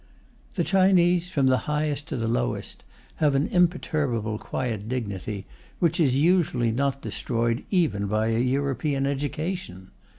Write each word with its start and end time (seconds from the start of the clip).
The 0.55 0.63
Chinese, 0.63 1.29
from 1.29 1.45
the 1.45 1.59
highest 1.69 2.07
to 2.07 2.17
the 2.17 2.27
lowest, 2.27 2.83
have 3.17 3.35
an 3.35 3.45
imperturbable 3.45 4.39
quiet 4.39 4.89
dignity, 4.89 5.45
which 5.77 5.99
is 5.99 6.15
usually 6.15 6.71
not 6.71 7.03
destroyed 7.03 7.63
even 7.69 8.07
by 8.07 8.29
a 8.29 8.39
European 8.39 9.05
education. 9.05 9.91